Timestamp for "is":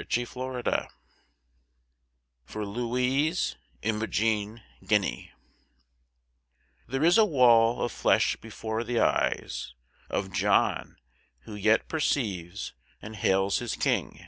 7.04-7.18